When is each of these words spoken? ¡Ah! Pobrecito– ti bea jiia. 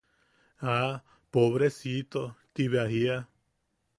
¡Ah! 0.75 0.95
Pobrecito– 1.35 2.25
ti 2.55 2.63
bea 2.71 2.87
jiia. 2.93 3.17